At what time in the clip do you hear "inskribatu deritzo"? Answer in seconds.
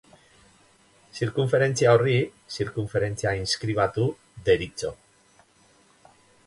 3.43-4.95